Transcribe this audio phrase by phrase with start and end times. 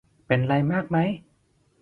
[0.27, 0.97] เป็นไรมากไหม